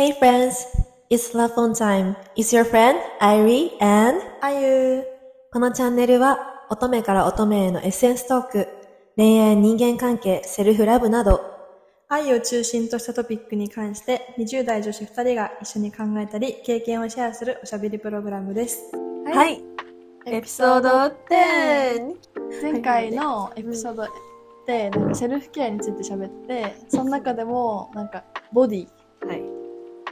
[0.00, 0.66] Hey friends,
[1.10, 2.16] it's love on time.
[2.34, 5.04] It's your friend, Irie and あゆ
[5.52, 6.38] このチャンネルは
[6.70, 8.68] 乙女から乙女へのエッセンストーク、
[9.18, 11.42] 恋愛人間関係、セルフラブなど、
[12.08, 18.90] 愛を中心としたトピックに関して20代女子2人が一緒に考えたり経験をシェアするおしゃべりプログラムです。
[19.26, 19.62] はい、
[20.24, 20.88] エピソード
[21.28, 22.62] 10!
[22.62, 24.06] 前回のエピソード
[24.66, 28.88] でなんかセルフケアについて喋ってその中でもなんかボディ
[29.26, 29.49] はい。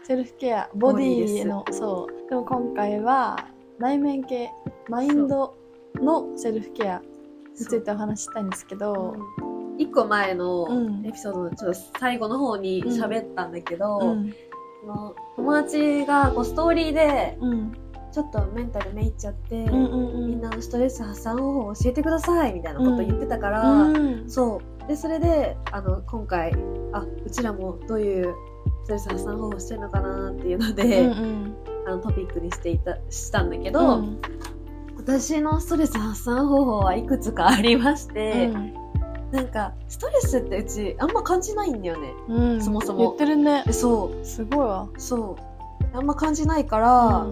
[0.08, 2.30] セルフケアボディのそう。
[2.30, 3.36] でも今回は
[3.78, 4.48] 内面系
[4.88, 5.54] マインド
[5.96, 7.02] のセルフケア
[7.50, 9.14] についてお話ししたいんですけど、
[9.76, 11.06] 一個前のうん。
[11.06, 14.34] エピソードのちょっと最後の方に喋ったんだけど、うん。
[14.80, 17.72] その友達がこうストーリーでうん。
[18.10, 20.26] ちょっとメンタルめいっちゃって、うんうんうん。
[20.28, 24.24] みんなのストレス発散方法を教えてくださいみたいなこと言ってたから、うん。
[24.26, 24.88] そう。
[24.88, 26.54] でそれであの今回
[26.94, 28.57] あうちらもどういうス
[28.88, 31.56] トレス発散方法してるのかなっていうので、うんうん。
[31.86, 34.18] あのトピックにしていたしたんだけうど、ん。
[34.96, 38.48] 私のストレス発散方法はいくつかありまして、
[39.30, 42.12] なんかストレスってうちあんま感じないんだよね。
[42.28, 42.62] うん。
[42.62, 42.98] そもそも。
[43.00, 43.64] 言ってるね。
[43.66, 44.24] えそう。
[44.24, 44.88] すごいわ。
[44.96, 45.96] そう。
[45.96, 47.26] あんま感じないから、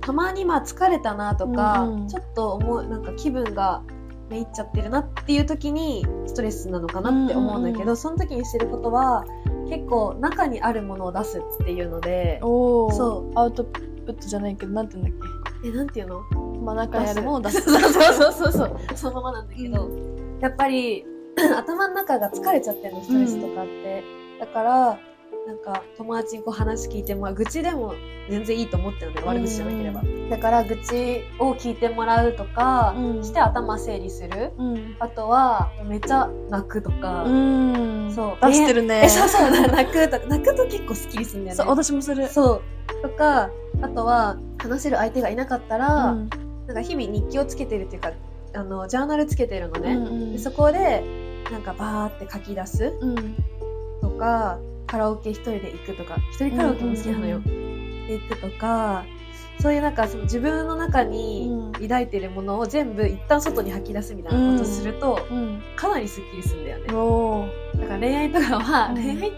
[0.00, 2.08] たまにまあ疲れたなとか、うんうん。
[2.08, 3.82] ちょっと思うなんか気分が
[4.28, 7.96] めいっちゃってるなっていう時にストレスなのかなって思うんだけど、うんうん。
[7.96, 9.24] その時にしてることは
[9.68, 13.80] 結構中にあるものを出すっていうのでそアウトプ
[14.12, 16.20] ットじゃないけどなんて言うんだっえなんていうの？
[16.20, 17.60] けまあ中にあるものを出す。
[17.62, 18.78] そうそうそうそうそう。
[18.94, 19.90] そのままなんだけど、
[20.40, 21.04] やっぱり
[21.56, 24.04] 頭の中が疲れちゃってるのストレスとかって、
[24.40, 24.98] だから
[25.46, 27.94] なんか友達にこう話聞いてもらう愚痴でも
[28.28, 33.24] 全然いいと思ってるのよ悪口じゃなければ、だから愚痴を聞いてもらうとか、うん。
[33.24, 34.50] して頭整理する。
[34.58, 34.96] うん。
[34.98, 38.12] あとはめっちゃ泣くとか、うん。
[38.12, 38.46] そう。
[38.46, 39.02] 出してるね。
[39.04, 40.26] えそうそう泣くとか。
[40.26, 41.62] 泣くと結構スッキリするんだよね。
[41.62, 42.26] そう私もする。
[42.28, 43.02] そう。
[43.02, 43.50] とか
[43.82, 46.30] あとは話せる相手がいなかったら、うん。
[46.66, 48.10] なんか日々日記をつけてるっていうか
[48.54, 50.32] あのジャーナルつけてるのね、うんうん。
[50.32, 51.04] でそこで
[51.52, 53.36] なんかバーって書き出すうん。
[54.00, 59.04] とかカラオケ一人で行くとか一人カラオケも好きなのよ、うんで行くとか
[59.60, 61.72] そういうなんかその自分の中にうん。
[61.72, 65.62] 抱いてるものを全部一旦外に吐き出すみたいなことすると、うん。
[65.76, 67.80] かなりスッキリするんだよね。
[67.80, 68.94] だから恋愛とかは、うん。
[68.94, 69.32] 恋愛？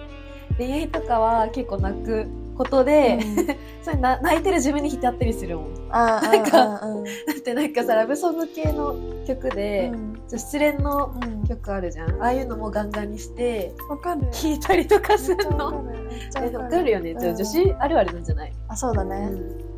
[0.57, 2.27] 恋愛とかは結構泣く
[2.57, 3.19] ことで、
[3.83, 5.67] それな泣いてる自分に浸ったりするもん。
[5.91, 7.05] あーなんかあーあー。
[7.05, 8.95] だってなんかさラブソング系の
[9.27, 11.47] 曲で、うん失恋のうん。
[11.47, 12.23] 曲あるじゃん。
[12.23, 14.29] ああいうのもガンガンにしてわかる。
[14.31, 15.85] 聴いたりとかするの。
[16.37, 17.37] えわかるよね、うん。
[17.37, 19.31] 女子あるあるなんじゃない、あそうだね。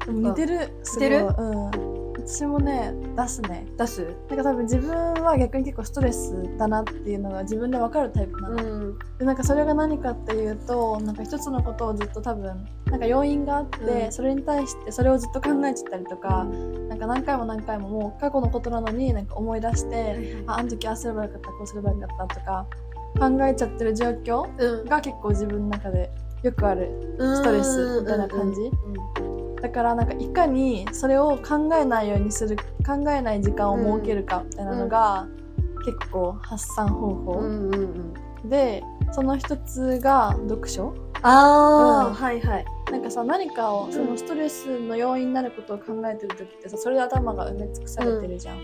[0.08, 0.72] うん、似てる。
[0.94, 1.28] 似てる？
[1.38, 3.66] うん私もね出すね。
[3.76, 4.14] 出す？
[4.28, 8.98] なんか多分自分は逆に結構ストレスだなっていうのが自分で分かるタイプなの、ん。
[9.18, 14.12] でなんかそれが何かっていうとなんか一つのことをずっと多分なんか要因があって、うん。
[14.12, 16.44] それに対してそれをずっと考えちゃったりとか
[16.88, 22.66] なんか何回も何回ももう過去のことなのになんか思い出して、ああの時ああすればよかったこうすればよかったとか
[23.18, 24.84] 考えちゃってる状況うん。
[24.84, 26.10] が結構自分の中で
[26.42, 28.60] よくあるストレスみたいな感じ
[29.60, 32.56] だからなんかいかにそれを考えないようにする
[32.86, 35.26] 考えない時間を設けるかみたいなのが、
[35.84, 37.82] 結構発散方法、うんうんうん。
[37.82, 38.82] うんで
[39.12, 40.94] その一つが読書。
[41.22, 42.64] ああ、うんはいはい。
[42.90, 43.92] なんかさ何かをん。
[43.92, 48.58] そのストレスの要因になることを考えてる時ってさそれで頭が埋め尽くされてるじゃん、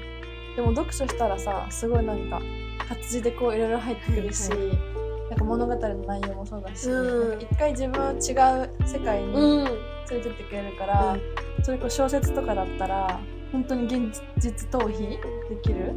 [0.56, 2.40] でも読書したらさすごいなんか
[2.88, 4.95] 活字でこういろいろ入ってくるし、はい
[5.30, 7.40] なんか物語の内容もそうだし、うん。
[7.40, 9.64] 一回自分を違う世界にうん。
[9.64, 11.16] 連れてってくれるから、
[11.62, 13.20] それこう小説とかだったら
[13.50, 15.10] 本当に現実逃避
[15.48, 15.94] できるう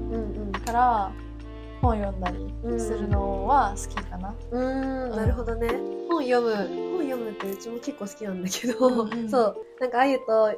[0.47, 1.12] んから
[1.81, 4.35] 本読んだりするのは好きかな。
[4.51, 5.12] うん。
[5.12, 5.16] うん。
[5.16, 5.69] なるほどね。
[6.09, 6.56] 本読む。
[6.97, 9.56] 本読むってうちも結構好きなんだけど、うんうんそう。
[9.79, 10.51] なんかあゆと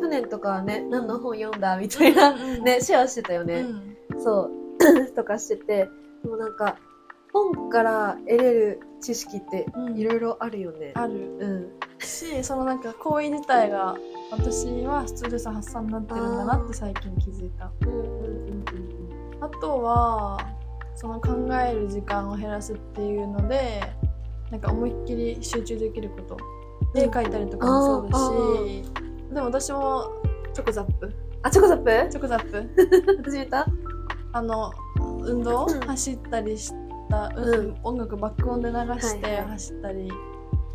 [0.00, 3.64] 去年とかはね何の本読んだみたいな、ねシェアしてたよね、
[4.10, 4.22] うん。
[4.22, 5.12] そう。
[5.16, 5.88] とかしてて
[6.22, 6.76] でもなんか
[7.54, 9.96] 本から得れる知識ってうん。
[9.96, 10.92] いろいろあるよね。
[10.94, 11.36] ある。
[11.38, 11.70] うん。
[11.98, 13.96] しそのなんか行為自体が
[14.30, 17.70] 私はストレス発散になってるんだなって最近気づいた。
[17.82, 18.64] うんうんうん
[19.38, 20.38] あとは
[20.94, 23.82] その考える時間を減らすっていうので
[24.50, 26.36] なんか思いっきり集中できること。
[26.94, 28.90] 絵描いたりとかもそうだあーし
[29.34, 30.06] でも私も
[30.54, 31.12] チョコザップ。
[31.42, 32.10] あチョコザップ？
[32.10, 33.22] チョコザップ。
[33.30, 33.66] 始めた？
[34.32, 34.72] あの
[35.22, 35.80] 運動、うん。
[35.80, 36.76] 走ったりした、
[37.08, 40.10] うん音楽バック音で流して走ったり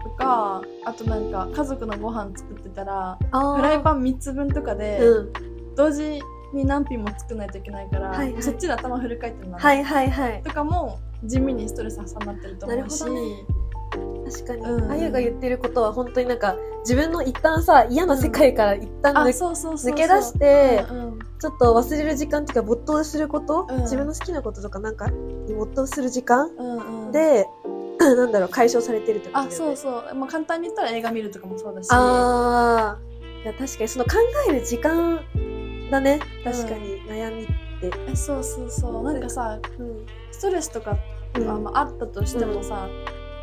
[0.03, 5.33] とか、あとなんか家族のご飯作ってたらあフライパン3つ分とかで、うん。
[5.75, 6.21] 同時
[6.53, 8.43] に何品も作らないといけないから、はいはい。
[8.43, 10.43] そっちで頭フル回転なの、はいはいはい。
[10.43, 13.45] とかも地味にストレス発散になってると思うし、なるほどね
[14.31, 21.03] 確かに、うんあゆが言ってることは本当になんか自分の一旦さ嫌な世界から一旦抜け出してうん。
[21.05, 23.81] うんちょっと忘れる時間っていうか没頭すること、うん。
[23.81, 27.47] 自分の好きなこととかなんかに没頭する時間うんうん、で、
[27.97, 31.87] なんだろう解消されてるってことあそううそう、まあ、簡単に言ったら映画見るとかもそうだし。
[31.89, 33.43] あー。
[33.43, 34.11] いや確かにその考
[34.49, 35.19] える時間
[35.89, 36.19] だね。
[36.43, 37.01] 確かに。
[37.09, 39.03] 悩みって、えそうそうそう。
[39.03, 40.05] なんかさうん。
[40.31, 40.95] ストレスとか
[41.39, 42.87] まあ、あったとしてもさ、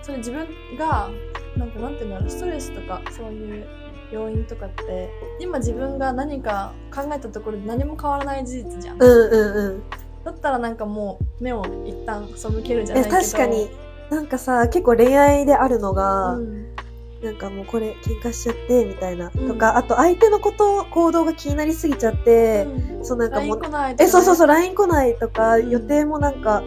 [0.09, 0.47] それ自分
[0.79, 1.11] が
[1.59, 3.67] なんかなんていうんだろうストレスとかそういう
[4.11, 9.83] 要因とかって今自分が何か考えたところで何も変わらない事実じゃん、うんうんうん。
[10.25, 13.17] だったらなんかもう目を一旦背けるじゃなえいけど。
[13.19, 13.69] 確かに。
[14.09, 16.75] なんかさ結構恋愛であるのが、うん。
[17.23, 19.49] なんかもうこれ喧嘩しちゃってみたいな、うん。
[19.49, 23.05] とかあと相手のこと行動が気になりすぎちゃって、うん。
[23.05, 24.05] そうなんかもう来ないとか。
[24.05, 25.69] ねえそうそうそう LINE 来ないとか、うん。
[25.69, 26.63] 予定もなんか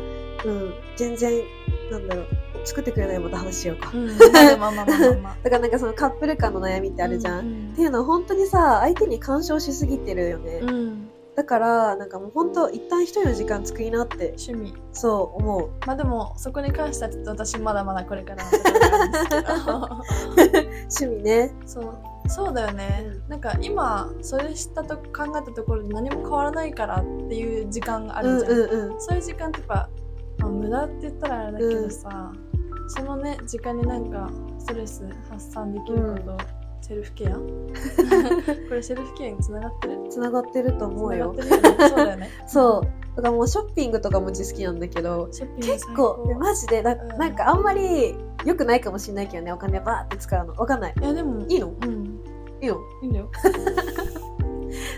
[0.46, 0.74] うん。
[0.96, 1.42] 全然
[1.90, 2.28] なんだろう
[2.66, 4.60] 作ってくれないまた話しようか、だ
[5.50, 11.10] からなんかそのカップル間の悩みってあるじゃん、うんっていうのは本当にさ相手に干渉しすぎてるよね、うん。
[11.36, 14.36] だからなんかもう本当一旦一人の時間作りなって。
[14.38, 14.74] 趣味。
[14.92, 15.70] そう思う。
[15.88, 18.44] まあでもそこに関してはちょっと私まだまだこれから
[20.94, 21.54] 趣味ね。
[21.66, 21.98] そう。
[22.28, 29.90] そうだよね、なんか今それしたと考えたところで何も変わらないからっていう時間があうんるじゃん、うんうんそういう時間ってやっぱ、
[30.38, 32.32] まあ、無駄って言ったらあれだけどさ、
[32.94, 34.30] そのね時間になんか
[34.60, 36.38] ストレス発散できること、
[36.82, 37.36] セルフケア？
[37.40, 37.42] こ
[38.72, 39.98] れセルフケアにつながってる？
[40.10, 41.34] つながってると思うよ。
[41.34, 41.44] ね。
[41.44, 41.62] そう
[41.96, 42.30] だよね。
[42.48, 43.16] そう。
[43.16, 47.08] だからもうショッピングとかもうち好きなんだけど結構マジでなうん。
[47.18, 48.16] なんかあんまり
[48.46, 50.54] 良くないかもしれないけどねお金バーって使うの。
[50.54, 50.94] わかんない。
[51.00, 51.74] いやでもいいの？
[51.82, 52.20] うん。
[52.62, 52.78] いいの？
[53.04, 53.30] いいんだよ。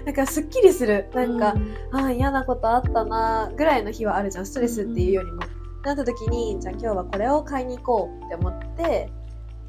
[0.05, 1.09] なんかすっきりする。
[1.13, 1.97] なんか、うん。
[1.97, 4.45] ああ嫌なことあったなぐらいの日はあるじゃん。
[4.45, 5.41] ストレスっていうよりも、
[5.83, 9.09] なった時にじゃあ今日はこれを買いに行こうって思って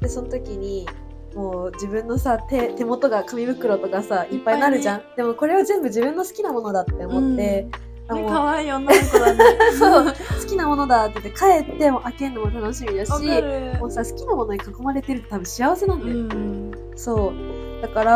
[0.01, 0.87] でその時に
[1.35, 7.67] もう自分のさ手手元が紙袋とかさいっぱいになるじゃん、でもこれは全部自分の好きなものだって思って、
[8.09, 9.43] うね可愛い女の子だね。
[9.77, 10.11] そう好
[10.47, 13.11] きなものだって言って帰っても開けるのも楽しみだし
[13.79, 16.71] もうさ好きなものに囲まれてるって多分幸せなんだよ、うん。
[16.95, 17.81] そう。
[17.81, 18.13] だから、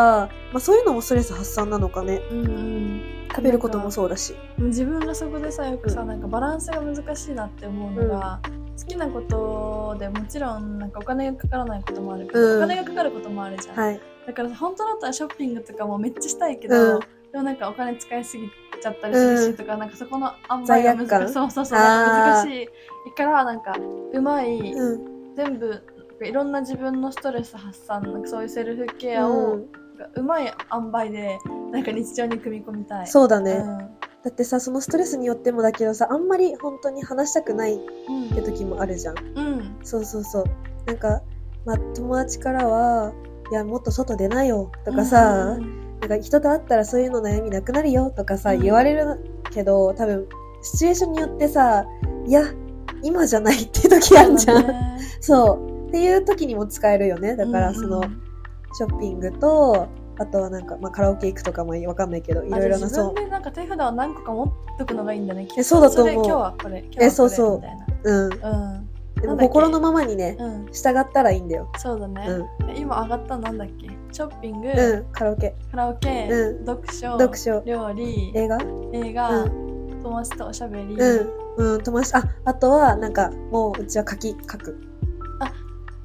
[0.52, 2.22] まあ、そういうのもストレス発散なのかね。
[2.30, 4.34] うんうん食べることもそうだし。
[4.58, 6.08] 自分がそこでさよくさ、うん。
[6.08, 8.40] なんかバランスが難しいなって思うのが、
[8.78, 12.56] 好きなことでもちろんなんかお金がかからないこともあるけど、うん。
[12.58, 14.00] お金がかかることもあるじゃん、はい。
[14.26, 17.00] だから本当だったらショッピングとかもめっちゃしたいけど、うん。
[17.32, 18.48] でもなんかお金使いすぎ
[18.82, 19.56] ちゃったりするし、うん。
[19.56, 21.28] とかなんかそこの塩梅が難罪悪感。
[21.28, 22.68] しいそうそうそう難し
[23.06, 23.76] いからなんか
[24.12, 25.34] うまい、うん。
[25.36, 25.82] 全部
[26.22, 29.60] いろんな自分のストレス発散なんかそういうセルフケアを、
[30.00, 31.38] かうまい塩梅で
[31.72, 33.06] なんか日常に組み込みたい。
[33.06, 33.78] そうだね、うん。
[34.22, 39.16] だってさそのストレスによってもだけどさあんまり本当に話したくないっうんて時もあるじゃん。
[39.18, 39.76] うん。
[39.82, 40.44] そうそうそう。
[40.86, 41.22] なんか、
[41.64, 43.12] まあ、友達からは
[43.50, 46.00] いやもっと外出なよとかさ、うん。
[46.00, 48.62] なんか人と会ったらそういうの悩みなくなるよとかさ、うん。
[48.62, 50.26] 言われるけど多分
[50.62, 51.84] シチュエーションによってさ
[52.26, 52.44] いや
[53.02, 54.64] 今じゃないって時あるじゃん。
[55.20, 55.80] そうだね。
[55.90, 57.34] っていう時にも使えるよね。
[57.34, 58.29] だからその、うんうん
[58.74, 59.88] ショッピングと
[60.18, 66.06] あとはなんか、まあ、カラオケ行くとかもわかんないけどいろいろなそう分でなんか手札を何個か持っとくのがいいんだねえそうだと思う。
[66.08, 67.56] れ今日はこれ今日はこれえそうそう。
[67.56, 67.86] みたいな。
[68.04, 68.32] うん。
[68.32, 68.90] うん。
[69.20, 70.66] でも心のままにねうん。
[70.72, 71.70] 従ったらいいんだよ。
[71.78, 72.76] そうだね、うん。
[72.76, 73.88] 今上がったのなんだっけ？
[74.12, 75.12] ショッピング、うん。
[75.12, 75.54] カラオケ。
[75.70, 76.66] カラオケ、うん。
[76.66, 77.18] 読書。
[77.18, 77.62] 読書。
[77.64, 78.32] 料理。
[78.34, 78.58] 映画？
[78.92, 79.50] 映画、う
[80.02, 81.74] 友達とおしゃべり、うん。
[81.74, 82.14] うん友達。
[82.16, 84.80] ああとはなんかもううちは書き書く。
[84.84, 84.89] あ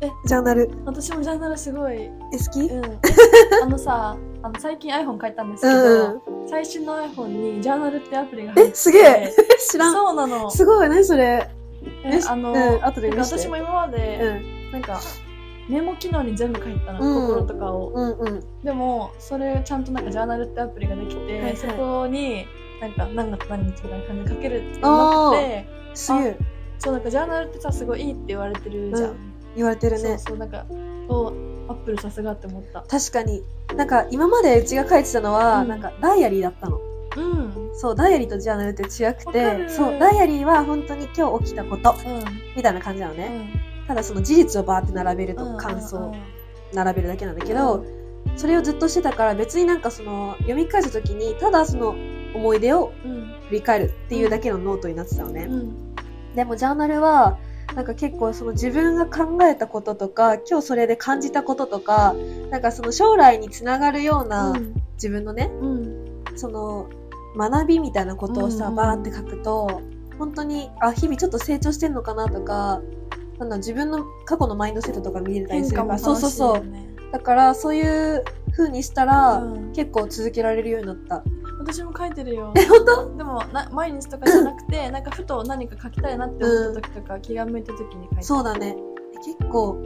[0.01, 0.69] えジャーナル。
[0.85, 2.59] 私もジャーナルすごい、え好き？
[2.61, 2.83] うん、
[3.63, 6.09] あのさあの最近 iPhone 変えたんですけうど、
[6.43, 6.47] ん。
[6.47, 9.33] 最新の iPhone にジャーナルってアプリが入ってえすげえ。
[9.69, 9.93] 知らん。
[9.93, 10.49] そうなの。
[10.49, 10.89] すごい。
[10.89, 11.47] 何それ？
[12.03, 14.71] ええあの、うん後で私も今まうで、ん。
[14.71, 14.99] なんか
[15.69, 17.91] メモ機能に全部書いたの、うん心とかを。
[17.95, 18.43] うんうん。
[18.63, 21.57] でもそれちゃんとなんかジャーナルってアプリができて、はいはい。
[21.57, 22.45] そこに
[22.81, 26.37] なんか何月何日みたいな感じで書けるってなってすげえ。
[26.79, 30.65] そうなんかジャーナルってさすごいいいって言われてるじゃん、うん言われてるそうねそうなんか
[31.07, 31.33] お
[31.67, 32.81] アップルさすがって思った。
[32.83, 33.43] 確かに。
[33.75, 35.67] なんか今までうちが書いてたのは、うん。
[35.67, 36.79] なんかダイアリーだったの。
[37.17, 37.71] うん。
[37.73, 39.69] そうダイアリーとジャーナルって違くてる。
[39.69, 42.23] そうダイアリーは本当に今日起きたことうん。
[42.55, 43.49] みたいな感じなのね、
[43.81, 43.87] うん。
[43.87, 45.57] ただその事実をバーって並べるとうん。
[45.57, 46.13] 感想
[46.73, 47.85] 並べるだけなんだけど、
[48.35, 51.95] それをずっとしてたから別になんかその読み返した時にただその
[52.35, 53.33] 思い出をうん。
[53.47, 55.95] 振り返るっていうだけのノートになってたのね、うん。
[56.35, 57.37] でもジャーナルは
[57.73, 62.15] なんか結構その自分が考えたこととか今日それで感じたこととか
[62.49, 64.75] なんかその将来につながるようなうん。
[64.95, 66.23] 自分のねうん。
[66.35, 66.89] その
[67.35, 68.69] 学びみたいなことをさ、うん。
[68.69, 69.81] うんバーって書くと
[70.17, 72.81] 本当にあ日々ちょっと成長してんのかなとか
[73.39, 76.65] なんだ自分の過去のマインドセットとか見れたりするから、変化も楽そうそうそう。
[76.65, 79.71] ねだから、そういう風にしたら、うん。
[79.73, 81.23] 結構続けられるようになった。
[81.65, 82.53] 私も書いてるよ。
[82.55, 83.17] え、本当？
[83.17, 88.77] でもな毎日とかじゃなくて なんかふと何か書きたいなって思った時とか、気が向いた時に書いてるそうだね。
[89.23, 89.77] 結構、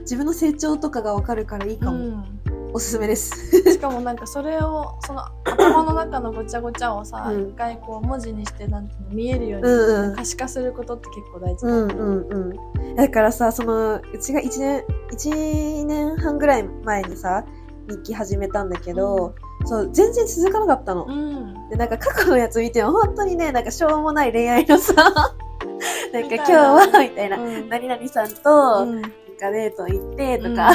[0.00, 1.98] 自分の成長とかがわかるからいいかも。
[1.98, 2.24] うん
[2.72, 3.50] おすすめです。
[3.72, 12.94] しかもなんかそれをその頭の中のごちゃごちゃをさうん一、回こう文字にしてなんていうの見えるように、うんうん可視化することって結構大事だよね、うんうんうん。
[12.94, 17.44] だからさ、その、うちが1年、一年半ぐらい前にさ、
[17.88, 21.04] 日記始めたんだけど、そう、全然続かなかったの。
[21.04, 21.68] うん。
[21.68, 24.94] で、なんか過去のやつ見ても本当にね、なんかしょうもない恋愛のさ、
[26.12, 27.68] なんか今日は、みたいな、うん。
[27.68, 29.10] 何々さんと、うんなん
[29.40, 30.72] かデート行って、とか、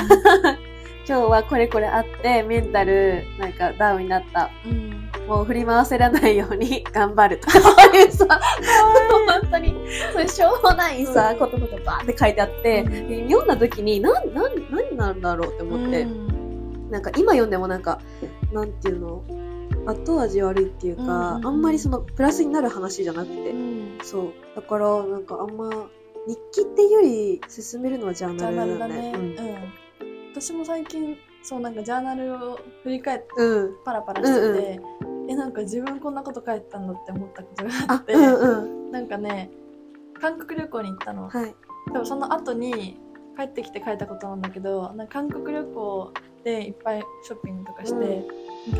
[1.05, 4.49] 今日はこれこれあって、メンタル、なんかダウンになった。
[4.65, 4.93] うん。
[5.27, 8.25] もう振り回せらないように 頑張るとか、そういうさ、
[9.31, 9.73] 本当に、
[10.13, 11.39] そういうしょうもないさ、うん。
[11.39, 12.83] こととかバーって書いてあって、
[13.29, 16.91] 読んだ時に、なん、なん、何なんだろうって思って、うん。
[16.91, 17.99] なんか今読んでもなんか、
[18.53, 19.23] なんていうの、
[19.85, 24.33] 後味悪いっていうか、うんうんうんあんまりそのプラスになる話じゃなくて、うんそう。
[24.55, 25.69] だから、なんかあんま、
[26.27, 29.57] 日記っていうより進めるのはジャーナルだね、ルだね。
[29.59, 29.83] うん
[30.33, 33.65] 私も最近そうなんかジャーナルを振り返ってうん。
[33.65, 33.83] うん。
[33.85, 34.81] パラパラしてて、
[35.29, 38.91] えなんか自分こんなこと書いてたんだって思ったことがああっ、て、うんうん。
[38.91, 39.51] なんかね
[40.19, 41.55] 韓国旅行に行ったの、はい。
[41.91, 42.97] でもその後に
[43.37, 48.25] 帰ってきて書いたことなんだけどなんか韓国旅行でいっぱいショッピングとかして、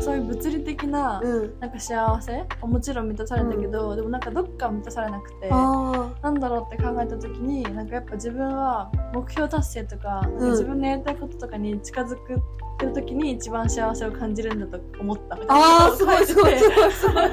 [0.00, 1.60] そういう物理的な、うん。
[1.60, 2.44] なんか幸せ？
[2.62, 15.96] もちろん満たされたけど、でもなんかどっか満たされなくてあなんだろうって考えた時になんかやっぱ自分は目標達成とか,、自分のやりたいこととかに近づくってる時に一番幸せを感じるんだと思ったみたいなあ。
[15.96, 17.30] すごいすごいすごいすごい。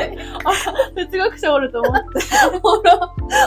[0.96, 2.98] 哲学者おると思ってほら、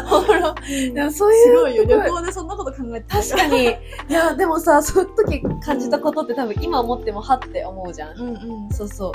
[0.06, 0.54] ほら。
[0.68, 1.44] いや、そういう。
[1.44, 3.64] すごいよ旅行でそんなこと考えてた確かに。
[4.08, 8.18] いや、でもさ、その時感じたことって多分今思ってもはって思うじゃん。
[8.18, 9.12] うんうんそうそう。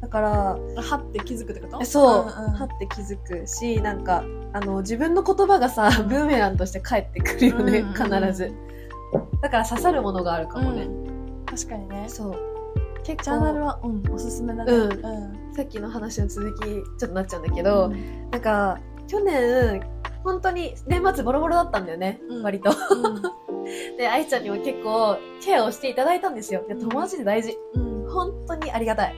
[0.00, 0.58] だから、は
[0.96, 1.84] って気づくってこと？
[1.84, 8.52] そう、んうんはって気づくし、なんか、あの、自分の言葉がさ、ブーメランとして返ってくるよね、うんうんうん必ず。
[9.42, 10.82] だから刺さるものがあるかもね。
[10.82, 11.08] うん
[11.46, 12.36] 確かにねそう。
[13.02, 14.72] 結構、ジャーナルは、うん、おすすめだね。
[14.72, 15.54] うんうん。
[15.54, 17.88] さっきの話の続き、ちょっとなっちゃうんだけど、
[18.30, 19.80] なんか、去年、
[20.22, 22.70] 本当に年末ボロボロだったんだよね、うん割と。
[23.96, 26.62] で、愛ちゃんにも結構ケアをしていただいたんですよ。
[26.68, 27.56] 友達で大事。
[27.74, 27.87] うん。
[28.08, 28.12] うん。
[28.12, 29.14] 本当にありがたい。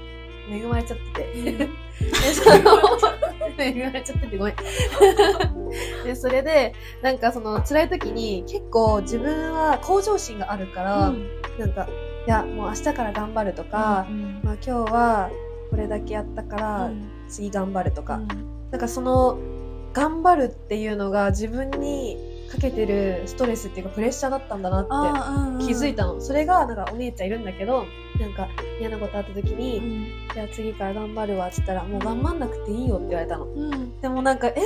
[0.51, 1.69] 恵まれちゃってて。
[3.59, 4.55] 恵まれちゃっててごめん。
[6.05, 11.13] で、それで、なんかその辛い時に結構自分は向上心があるから、
[11.59, 11.89] なんか、
[12.27, 15.31] いや、もう明日から頑張るとか、うんまあ今日は
[15.71, 18.29] これだけやったから、うん次頑張るとか、うん
[18.73, 19.39] なんかその、
[19.93, 22.17] 頑張るっていうのが自分に
[22.51, 26.21] かけてるストレスっていうかプレッシャーだったんだなって気づいたの。
[26.21, 27.85] それが、なんかお姉ちゃんいるんだけど、
[28.21, 28.49] なんか
[28.79, 33.47] 嫌なことあった時うに、んじゃあ次から頑張るわって言ったら、もう頑張んなくていいよって言われたの。
[33.47, 34.01] うん。
[34.01, 34.61] でもなんか、え？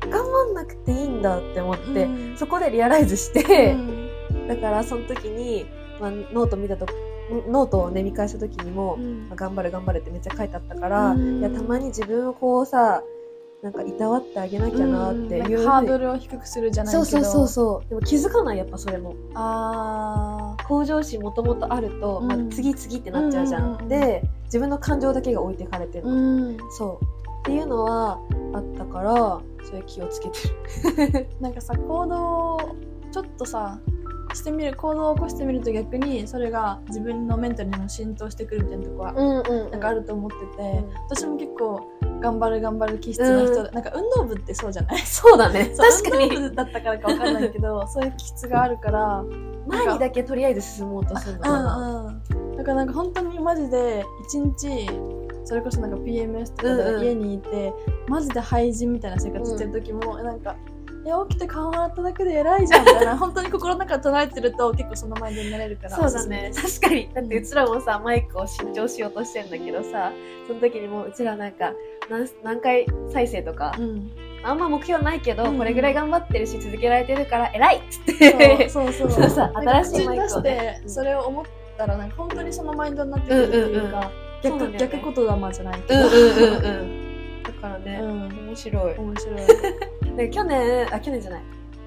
[0.00, 5.66] 頑張んなくていいんだって思って、うんそこで realize して、うんだからその時に、
[6.00, 6.86] まあ、ノート見たと、
[7.48, 13.02] ノートをね、見返した時にも、うんまあ頑張る頑張るってめっちゃ書いてあったから、うんいや、たまに自分をこうさ、
[13.60, 15.58] なんかいたわってあげなきゃなっていう。
[15.58, 17.04] うんハードルを低くするじゃないけど。
[17.04, 17.88] そうそうそうそう。
[17.88, 19.16] でも気づかない、やっぱそれも。
[19.34, 26.06] あ向上心もともとあると、まあうん、次々ってなっちゃうじゃん,、うんうんうんで、自分の感情だけが置いてかれてる。
[26.06, 26.12] の。
[26.12, 26.16] う
[26.52, 26.56] ん。
[26.70, 27.04] そう。
[27.40, 28.18] っていうのは
[28.52, 31.28] あったから、それ気をつけてる。
[31.40, 32.58] なんかさ、行動
[33.12, 33.78] ちょっとさ、
[34.34, 41.88] してみる、行動を起こしてみると逆に、それが自分のメンタルにも浸透してくるみたいなとこは、んうんなんかあると思ってて、うん私も結構、
[42.20, 45.70] 頑張る頑張る気質の人で、なんか運動部ってそうじゃないそうだね。
[45.74, 46.24] そう確かに。
[46.28, 49.24] 運動部だったからかわかんないけど、そういう気質があるから、
[49.68, 52.14] 前にだけとりあえず進もうとするのか。
[52.56, 54.90] だからなんか本当にマジで、一日、
[55.44, 57.72] それこそなんか PMS とかで家にいて、
[58.08, 60.56] マジで廃人みたいな生活してる時も、なんか、
[61.04, 65.90] いや、起きて顔洗っただけで偉いじゃんみたいな、 本当に心の中で唱えてると結構そのマインドになれるから。
[65.90, 66.50] そうだね。
[66.54, 67.08] 確かに。
[67.14, 70.12] だってうちらもさ、マイクを新調しようとしてんだけどさ、
[70.46, 71.72] その時にもううちらなんか、
[72.10, 74.10] 何何回再生とかう、ん。
[74.42, 78.68] あんま目標ないけど、うんこれぐらい頑張ってるし続けられてるから偉いっつって。
[78.68, 81.44] そうそうそうさなんか新しいマイクをねそれを思っ
[81.76, 84.10] たら、なんか本当にそのマインドになってくるっていうか、
[84.42, 86.00] 逆、そうなんだよね逆言霊じゃないけど。
[86.00, 87.42] うんうんうんうん。
[87.42, 88.94] だからね、うん面白い。
[88.98, 90.16] 面白い。
[90.16, 91.42] で、去年、あ、去年じゃない。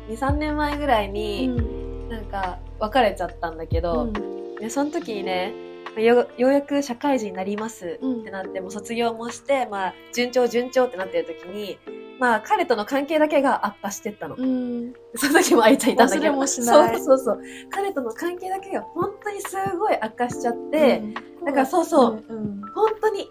[0.09, 4.13] 2、3年前ぐらいに、うんなんか、別れちゃったんだけど、うん
[4.59, 5.53] でその時にね、
[5.97, 11.77] よようやく社会人になりますうんってなって、もう卒業もして、まあ、順調順調ってなってる時に、
[12.21, 14.35] まあ彼との関係だけが悪化してったの。
[14.37, 14.93] うん。
[15.15, 16.33] その時も愛ちゃんいたんだけど。
[16.33, 17.41] もしないそうそうそう。
[17.71, 20.99] 彼との関係だけが本当にすごい悪化しちゃって、
[21.39, 22.61] うん、だからそうそううん。
[22.75, 23.27] 本当に。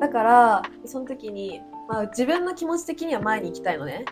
[0.00, 4.04] だから、その時に、まあ自分の気持ち的には前に行きたいのね。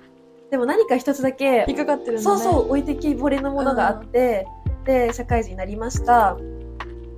[0.51, 2.23] でも何か一つだけ、引っかかってるね。
[2.23, 4.47] そうそう、置いてきぼりのものがあって、
[4.85, 6.37] で、社会人になりました。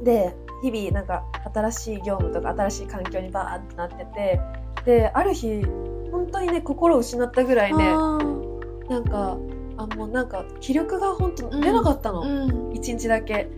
[0.03, 4.41] で、日々なんか新しい業務とか新しい環境にバーってなってて、
[4.85, 5.63] で、ある日、
[6.11, 7.85] 本当にね、心を失ったぐらいね、
[8.89, 9.37] なんか、
[9.77, 12.23] あ、もうなんか気力が本当出なかったの。
[12.23, 12.73] うん。
[12.73, 13.49] 一日だけ。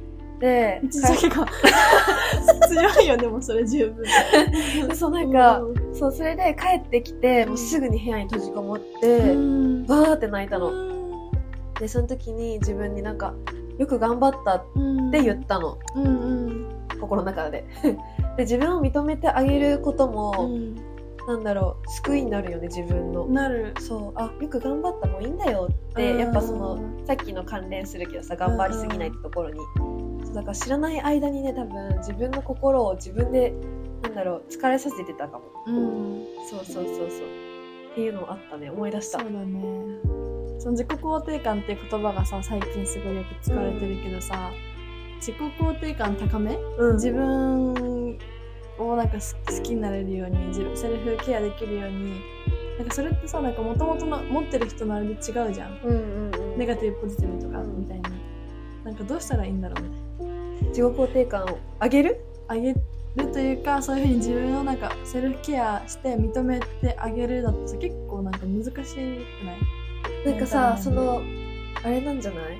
[0.41, 1.47] で、一だけが
[2.69, 4.05] 強いよ、でもそれ十分。
[4.89, 5.61] 帰 そうなんか、
[5.93, 10.71] そう、それで帰ってきて、もうすぐに部屋に閉じこもって、うん、バーって泣いたの。
[11.81, 13.35] で、その時に自分になんか、
[13.79, 14.63] よく頑張ったっ
[15.09, 15.79] って言ったの。
[15.97, 16.68] うんうん
[16.99, 17.65] 心の中で。
[18.37, 20.51] で、自分を認めてあげることも、
[21.27, 23.27] なんだろう、救いになるよね、自分の。
[23.27, 23.75] なる。
[23.81, 29.61] そう、あ、よく頑張った、もういいんだよって、うんやっぱその、さっきの関連するけどさ、頑張りすぎないってところに。
[30.25, 33.53] そうだから知らない間にね、多分自分の心を自分で、
[34.03, 35.45] なんだろう、疲れさせてたかも。
[35.67, 36.25] うん。
[36.49, 37.09] そうそうそうそう。
[37.93, 39.19] っていうのあったね、思い出した。
[39.19, 39.59] そうだね。
[40.59, 44.51] その自己肯定感っていう言葉がさ、最近すごいよく使われてるけどさ、
[45.21, 46.57] 自己肯定感高め？
[46.79, 46.95] うん。
[46.95, 48.19] 自分
[48.79, 52.21] をなんか好好きになれるように自分セルフケアできるように
[52.79, 55.81] なんかそれってさなんか元々の持ってる人のあれで違うじゃん。
[55.85, 56.59] うんうんうん。
[56.59, 57.81] ネガティブポジティブとかうん。
[57.81, 58.03] みたいに、
[58.85, 59.91] なんかどうしたらいいんだろうね。
[60.69, 62.21] 自己肯定感を上げる？
[62.47, 62.81] あげる
[63.33, 68.87] というかそういうふうに自分をなんかセルフケアして認めてあげるのってさ結構なんか難しくない？
[70.25, 71.23] なんかさ、うんその、
[71.83, 72.59] あれなんじゃない？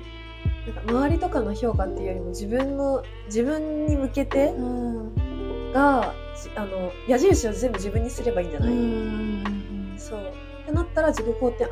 [0.75, 5.71] なんか周りとかの評価っていうよりも自分の、自分に向けてうん。
[5.73, 9.95] が、じあの、矢印を全部自分にすればいいんじゃうない、ん。
[9.97, 10.19] そう。
[10.63, 11.65] ってなったら自己肯定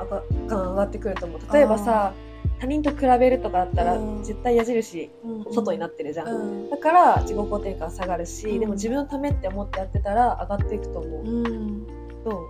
[0.47, 1.39] 感上がってくると思う。
[1.53, 2.13] 例えばさ、
[2.59, 4.23] 他人と比べるとかだったら、うん。
[4.23, 5.53] 絶対矢印うん。
[5.53, 6.27] 外になってるじゃん。
[6.27, 6.69] うん。
[6.69, 8.59] だから自己肯定感下がるし、うん。
[8.59, 11.23] でも自分のためって思ってやってたら上がっていくと思う。
[11.23, 11.87] うん。
[12.23, 12.43] どう？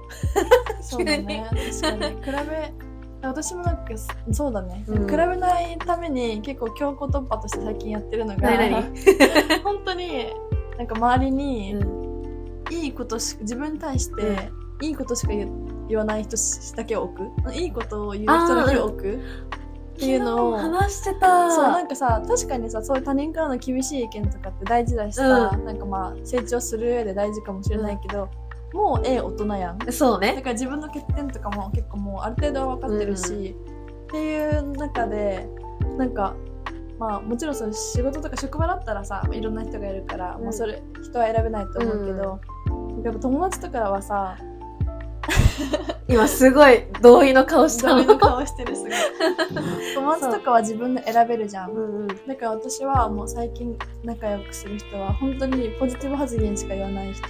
[0.81, 1.45] そうだね。
[1.51, 2.87] 確かに比べ
[3.21, 3.84] 私もなんか
[4.32, 5.08] そうだね、うん。
[5.08, 8.49] 比べないために結構強行突破として最近やってるのが
[9.63, 10.27] 本当に
[10.77, 12.08] なんか周りにうん。
[12.71, 14.51] いいことし自分に対して
[14.82, 15.49] いいことしか言
[15.88, 16.36] 言わない人
[16.75, 21.49] だけを置くいいことを言う人だけを置くっていうのを話してた。
[21.49, 25.65] そうなんかさ確かにさそういう他人からの厳しい意見とかって大事だしさ、うん。
[25.65, 28.30] なんかまあ成長する上で大事かもしれないけど、
[28.73, 29.91] もうええ大人やん。
[29.91, 30.36] そうね。
[30.36, 33.56] だから自分の欠点とかも結構もうある程度は分かってるし、
[34.08, 35.47] っていう中で
[35.97, 36.36] なんか
[36.99, 40.43] まあもちろんその仕事とか職場だったらさいろんな人がいるから、うん。
[40.43, 42.39] まあ、それ人は選べないと思うけど、
[43.03, 44.38] やっぱ友達とかはさ
[46.08, 48.91] 今すごい同意の顔したダメの顔してるすごい。
[49.95, 51.71] 友達とかは自分で選べるじゃん。
[51.71, 52.08] うんうん。
[52.08, 57.27] だから私はもう最近仲良くする人は本当にポジティブ発言しか言わない人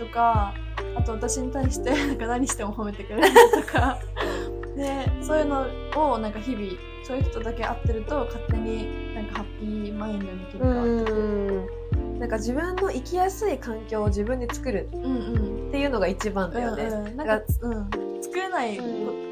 [0.00, 0.54] とか
[0.96, 3.98] あと私に対して なんか何しても褒めてくれる人とか。
[4.76, 6.64] でそういうのをなんか日々
[7.02, 14.88] そういう人だけ会ってると勝手になんかハッピーマインドに切り替わってくうんなんか自分の生きやすい環境を自分で作る。
[14.88, 16.84] っていうのが一番だよね。
[16.84, 18.78] うんうん、なんか、うん、作れない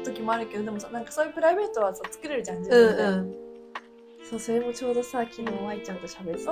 [0.03, 3.35] 時もあるけど、でもさなんかそういうプライベートはさ作れるじゃん自分で、うんうん。
[4.29, 6.51] そう、それもちょうどさ、昨日、ワイちゃんと喋ってた。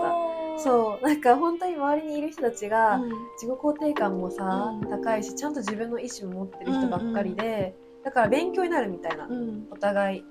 [0.59, 3.09] そう、なんか本当に周りにいる人たちが、うん。
[3.41, 4.89] 自己肯定感もさ、うん。
[4.89, 9.67] 高いし、ちゃんと自分の意思も持ってる人ばっかりで、だから勉強になるみたいな、うん。
[9.71, 10.19] お互い。
[10.19, 10.23] い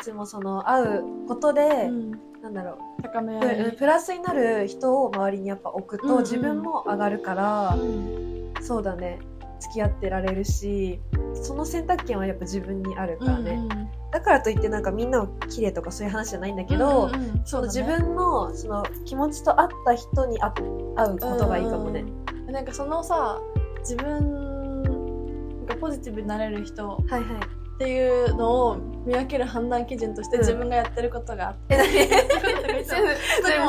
[0.00, 2.10] つもその、会うことで、うん。
[2.42, 6.22] なんだろう、高め合プい、プラスになる人を周りにやっぱ置くと、うんうん。
[6.22, 8.52] 自分も上がるから、うん。
[8.60, 9.18] そうだね、
[9.60, 11.00] 付き合ってられるし、
[11.34, 13.52] その選択権はやっぱ自分にあるからね。
[13.52, 13.83] うんうん
[14.14, 17.82] だからといってなんかみんなを綺麗とかそういう話じゃないんだけど、うんうんそうだね。
[17.82, 20.52] 分のその気持ちと合った人に会
[20.94, 22.04] 会うことがいいかもね。
[22.46, 22.52] うん。
[22.52, 23.40] なんかそのさ
[23.80, 27.22] 自分なんかポジティブになれる人はいはい。
[27.24, 30.42] っていうのを見分ける判断基準としてうん。
[30.42, 32.08] 自分がやってることがあって、え、
[32.68, 32.82] 何？
[32.82, 32.94] いつ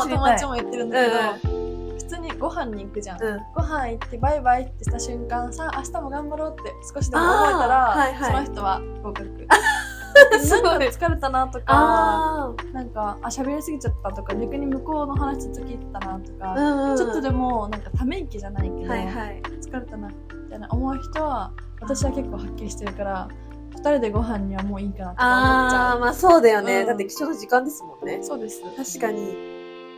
[0.06, 3.40] も友達も言ってるんだけど、う普通にご飯に行くじゃん、うん。
[3.56, 8.46] ご飯行ってバイバイってした瞬間さあ明日も頑張ろうって少しでも思えたら、はいはい。
[8.46, 9.48] その人は合格
[10.64, 19.42] なんか疲れたなとかあなんかあ喋りすぎちゃったとか逆に向こうの話ずっと聞いてたなとか、あ、うんうん、ちょっとでもなんかため息じゃないけど、はいはい。
[19.62, 21.52] 疲れたなみたいな思う人は
[21.82, 23.28] 私は結構はっきりしてるから
[23.76, 28.20] 2人でご飯にはもういいかなとか思っちああ、ゃうまあそうだよね、うんだって貴重な時間ですもんね。
[28.22, 29.36] そうです確かに。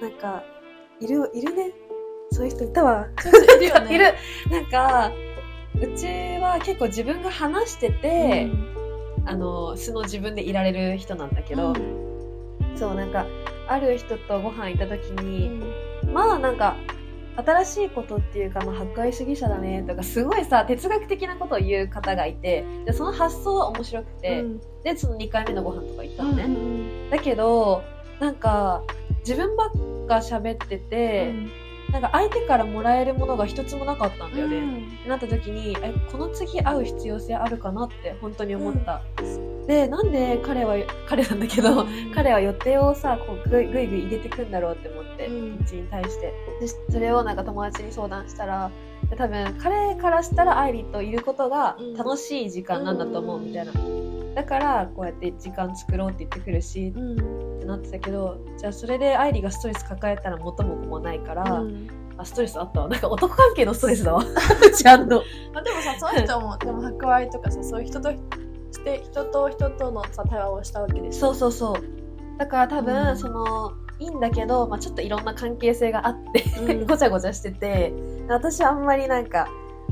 [0.02, 0.44] なんか、
[1.00, 1.72] いる、いるね。
[2.32, 3.08] そういう人いたわ。
[3.20, 4.14] そういう人いるよね いる。
[4.52, 5.12] なんか、
[5.76, 6.08] うち
[6.40, 8.50] は結構自分が話してて、
[9.28, 11.74] あの素の自分でいられる人なんだけど、
[12.76, 13.26] そうなんか
[13.68, 15.62] ある人とご飯行った時に、
[16.12, 16.78] まあなんか
[17.36, 24.62] 新しいことっていうか、まあ、破壊主義者だねとかすごいさ哲学的なことを言う方がいてでその発想は面白くて、うん。
[24.84, 26.58] でその2回目のご飯とか行ったのね、うんう
[27.08, 27.84] んだけど
[28.20, 28.84] なんか
[29.20, 29.70] 自分ばっ
[30.08, 31.34] か喋ってて、
[31.98, 34.60] なんか相手からもらえるものが一つもなかったんだよね、
[35.00, 39.02] ってなった時にえこの次会う必要性あるかなって本当に思った、
[39.66, 40.76] でなんで彼は
[41.08, 45.58] 彼なんだけど、彼は予定をさこうぐいぐいぐい入れてくんだろうって思って、うん。
[45.60, 46.34] うちに対して。
[46.60, 48.70] でそれをなんか友達に相談したら
[49.10, 51.94] で多分彼からしたら愛理といることがうん。
[51.96, 53.72] 楽しい時間なんだと思ううんみたいな、
[54.38, 57.58] だからこうやって時間作ろうって言ってくるしうん。
[57.58, 61.88] ってなってたけどじゃあそれで愛理がストレス抱えたら元も子もないから、うん。
[62.18, 62.88] あストレスあったわ。
[62.88, 64.24] なんか男関係のストレスだわ。
[64.78, 65.24] ちゃんと。
[65.56, 68.18] あでもさその人も でも博愛とかさそういう人とし
[68.84, 71.34] て人と人とのさ対話をしたわけでしょ？
[71.34, 72.38] そうそうそう。
[72.38, 73.18] だから多分、うん。
[73.18, 76.86] そのいいんだけど、まあ、ちょっといろんな関係性があってうん。
[76.86, 77.92] ごちゃごちゃしてて
[78.30, 79.48] 私はあんまりなんか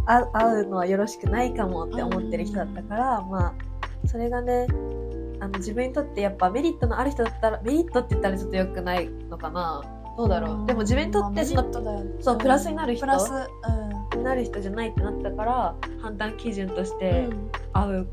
[0.05, 3.53] あ会うのはよろしくないかもって思ってる人だったから、まあ
[4.07, 4.67] それがね
[5.39, 9.83] あの自分にとってやっぱメリットのある人だったらメリットって言ったらちょっと良くないのかな。
[10.17, 10.65] どうだろう、ん。
[10.65, 17.51] でも自分にとってそのそうプラスになる人プラスうなる人じゃないってなったから判断基準としんてうん。
[17.73, 18.07] 会う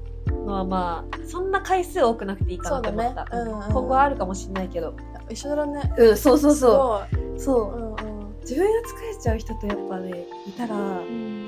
[0.46, 3.30] のはまあそんな回数多くなくていいかなと思った、ね。
[3.32, 3.64] うんうん。
[3.64, 4.94] 今後はあるかもしれないけど。
[5.30, 5.92] 一緒だね。
[5.96, 7.76] うんそうそうそすうそう。
[7.76, 8.22] うんうん。
[8.40, 11.41] 自分が疲れちゃう人とやっぱねいたらうん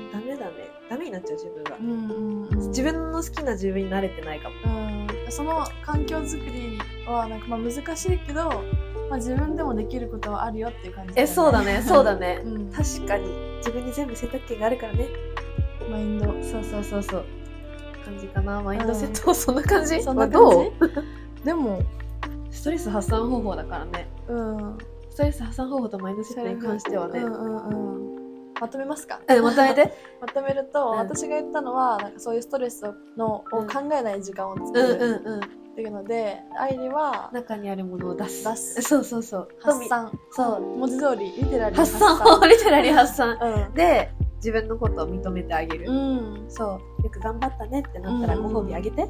[0.45, 1.77] ダメだねダメになっちゃう自分が。
[1.77, 4.55] うん自分の好きな自分に慣れてないかも。
[4.65, 5.07] うん。
[5.29, 8.49] その環境づくりはなんかまあ難しいけど、
[9.09, 11.81] まあ、自分でもできることはあるよっていう感じえそうだね。
[11.85, 12.41] そうだね。
[12.43, 13.27] うん、確かに。
[13.57, 15.07] 自分に全部選択権があるからね。
[15.89, 16.25] マインド。
[16.43, 17.25] そうそうそうそう
[18.03, 18.61] 感じかな。
[18.61, 20.01] マインドセット、そんな感じ？
[20.01, 20.41] そんな感
[21.39, 21.45] じ？
[21.45, 21.81] でも。
[22.51, 24.07] ストレス発散方法だからね。
[24.27, 24.77] うん。
[25.09, 27.57] ストレス発散方法とマインドセットに関してはね、うんうん
[28.17, 28.24] うん
[28.59, 29.19] まとめますか？
[29.27, 29.93] うん、まとめて。
[30.21, 30.97] まとめると、うん。
[30.97, 32.83] 私が言ったのはなんかそういうストレス
[33.17, 33.67] のをうん。
[33.67, 35.39] 考えない時間を作うんるうんうん。
[35.39, 35.41] っ
[35.75, 38.45] ていうので、愛理は中にあるものを出す。
[38.45, 38.81] 出す。
[38.81, 39.47] そうそうそう。
[39.59, 40.11] 発散。
[40.31, 40.61] そう。
[40.61, 42.39] 文字通りリテラリー発散。
[42.39, 43.37] をリテラリー発散。
[43.41, 43.73] うん。
[43.73, 46.45] で自分のことを認めてあげる、うん。
[46.47, 47.03] そう。
[47.03, 48.53] よく頑張ったねってなったらうん。
[48.53, 49.09] ご褒美あげて。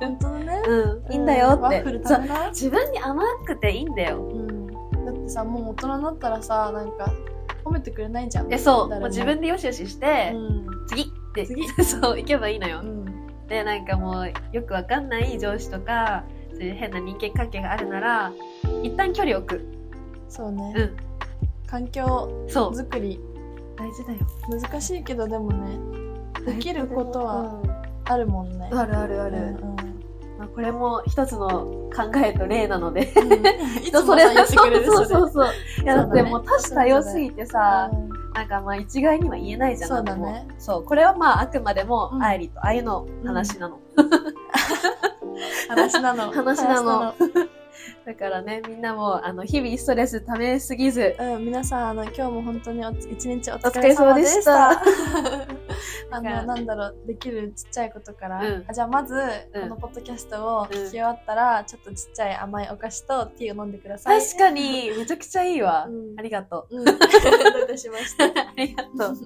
[0.00, 0.62] 本当だね。
[0.66, 4.18] うん、いいんだよって、う食べな自分に甘くていいんだよ。
[4.18, 4.66] うん。
[4.66, 7.12] だってさもう大人になったらさなんか
[7.64, 8.52] 褒めてくれないじゃん。
[8.52, 8.88] えそう。
[8.88, 9.06] 誰も。
[9.06, 10.86] う自分でよしよしして、うん。
[10.86, 11.02] 次。
[11.02, 11.66] って次。
[11.84, 13.04] そう行けばいいのよ、うん。
[13.48, 18.32] でなんかもうよくわかんない上司とかそういう変な人間関係があるなら
[18.82, 19.66] 一旦距離を置く。
[20.28, 20.96] そうね、うん。
[21.66, 23.20] 環境づくり。
[23.76, 24.20] 大事だよ。
[24.48, 25.78] 難しいけどでもね
[26.46, 27.60] できることは
[28.04, 28.68] あるもんね。
[28.70, 29.93] うんあるあるある、うんうん
[30.38, 33.02] まあ、これも一つの考えと例なので。
[33.02, 35.48] い人 それ言ってくれるそうそうそう
[35.82, 38.08] いやだってもう多種多様すぎてさ、うん。
[38.34, 40.48] なんかまあ一概には言えないじゃんそうだね。
[40.58, 40.84] そう。
[40.84, 42.22] これはまああくまでもうん。
[42.22, 43.78] 愛理と愛の話なの、
[45.68, 46.32] 話なの。
[46.32, 47.14] 話なの
[48.04, 54.30] だからねみんなもあの日々ストレス溜めすぎずうん、皆さん、あの、今日も本当に一日おお疲れ様でし。
[54.30, 54.82] したた
[56.10, 58.38] あの、なんだろう、できるちっちゃいことから。
[58.38, 64.20] うんあじゃあ、まず、うんこのポッドキャストを聞き終わったら、ちょっとちっちゃい甘いお菓子とティーを飲んでください。
[64.20, 66.84] 確かに めちゃくちゃいいわ、うんありがとううん。
[66.84, 66.98] どうい
[67.66, 68.24] たしました。
[68.40, 69.16] ありがとう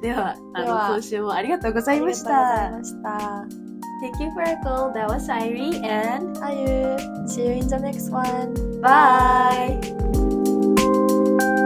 [0.00, 3.65] ではあの今週もありがとうございましありがとうたございました。
[4.00, 4.92] Thank you for a call.
[4.92, 7.28] That was Irie and Ayu.
[7.28, 8.80] See you in the next one.
[8.80, 9.80] Bye.
[9.80, 11.62] Bye.